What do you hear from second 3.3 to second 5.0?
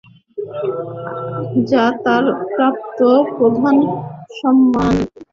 প্রথম সম্মান।